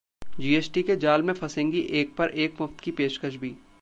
GST 0.39 0.83
के 0.83 0.95
जाल 0.95 1.21
में 1.21 1.33
फंसेगी 1.33 1.79
‘एक 1.91 2.15
पर 2.15 2.29
एक 2.37 2.61
मुफ्त’ 2.61 2.79
की 2.79 2.91
पेशकश 2.91 3.35
भी 3.35 3.55